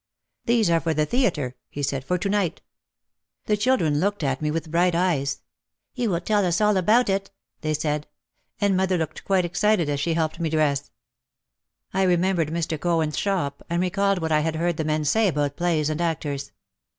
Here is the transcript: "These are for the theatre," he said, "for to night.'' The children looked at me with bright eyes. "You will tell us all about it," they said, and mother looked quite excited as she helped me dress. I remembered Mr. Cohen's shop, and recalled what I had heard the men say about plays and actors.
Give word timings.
"These 0.45 0.71
are 0.71 0.79
for 0.79 0.95
the 0.95 1.05
theatre," 1.05 1.55
he 1.69 1.83
said, 1.83 2.03
"for 2.03 2.17
to 2.17 2.27
night.'' 2.27 2.63
The 3.45 3.55
children 3.55 3.99
looked 3.99 4.23
at 4.23 4.41
me 4.41 4.49
with 4.49 4.71
bright 4.71 4.95
eyes. 4.95 5.41
"You 5.93 6.09
will 6.09 6.21
tell 6.21 6.43
us 6.43 6.59
all 6.59 6.75
about 6.75 7.07
it," 7.07 7.29
they 7.61 7.75
said, 7.75 8.07
and 8.59 8.75
mother 8.75 8.97
looked 8.97 9.23
quite 9.23 9.45
excited 9.45 9.89
as 9.89 9.99
she 9.99 10.15
helped 10.15 10.39
me 10.39 10.49
dress. 10.49 10.89
I 11.93 12.01
remembered 12.01 12.49
Mr. 12.49 12.79
Cohen's 12.79 13.15
shop, 13.15 13.61
and 13.69 13.79
recalled 13.79 14.17
what 14.23 14.31
I 14.31 14.39
had 14.39 14.55
heard 14.55 14.77
the 14.77 14.85
men 14.85 15.05
say 15.05 15.27
about 15.27 15.55
plays 15.55 15.87
and 15.87 16.01
actors. 16.01 16.51